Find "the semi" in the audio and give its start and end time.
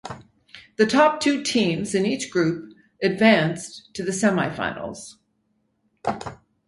4.03-4.49